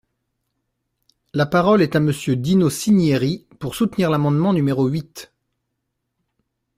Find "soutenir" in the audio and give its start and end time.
3.75-4.09